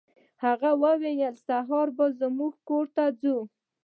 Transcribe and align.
هغه 0.45 0.69
وویل 0.83 1.35
سهار 1.47 1.87
به 1.97 2.05
زموږ 2.19 2.53
کور 2.67 2.85
ته 2.95 3.03
ځو. 3.21 3.37